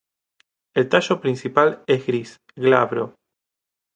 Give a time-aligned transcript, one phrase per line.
[0.73, 3.19] El tallo principal es gris, glabro.